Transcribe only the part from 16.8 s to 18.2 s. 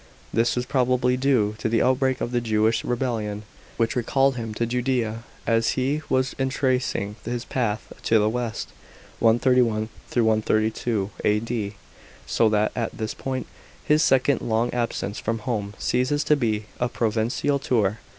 provincial tour.